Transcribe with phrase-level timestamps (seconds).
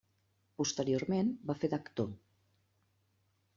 [0.61, 2.11] Posteriorment va fer d'actor.